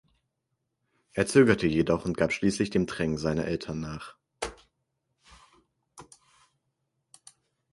Er 1.13 1.27
zögerte 1.27 1.67
jedoch 1.67 2.05
und 2.05 2.17
gab 2.17 2.33
schließlich 2.33 2.71
dem 2.71 2.87
Drängen 2.87 3.19
seiner 3.19 3.45
Eltern 3.45 3.79
nach. 3.81 4.17